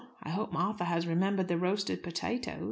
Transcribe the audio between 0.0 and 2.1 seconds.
I hope Martha has remembered the roasted